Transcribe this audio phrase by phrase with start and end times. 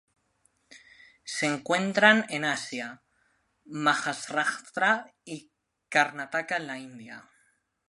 [1.25, 3.03] Se encuentran en Asia:
[3.65, 5.51] Maharashtra y
[5.89, 7.29] Karnataka en la India.